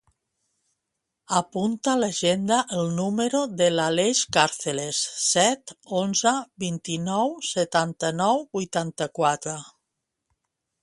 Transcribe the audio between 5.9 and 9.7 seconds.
onze, vint-i-nou, setanta-nou, vuitanta-quatre.